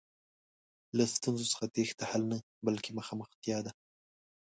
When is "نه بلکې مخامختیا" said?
2.31-3.57